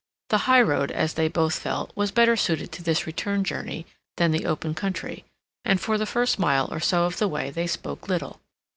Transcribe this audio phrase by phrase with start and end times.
[0.29, 3.85] The high road, as they both felt, was better suited to this return journey
[4.17, 5.25] than the open country,
[5.63, 8.41] and for the first mile or so of the way they spoke little.